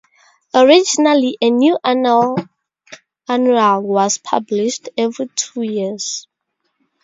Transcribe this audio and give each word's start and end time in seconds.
Originally 0.55 1.37
a 1.43 1.51
new 1.51 1.77
annual 1.83 2.35
was 3.83 4.17
published 4.17 4.89
every 4.97 5.27
two 5.35 5.61
years. 5.61 6.25